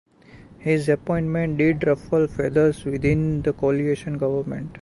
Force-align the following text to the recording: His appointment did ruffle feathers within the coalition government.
His 0.57 0.89
appointment 0.89 1.59
did 1.59 1.85
ruffle 1.85 2.25
feathers 2.25 2.85
within 2.85 3.43
the 3.43 3.53
coalition 3.53 4.17
government. 4.17 4.79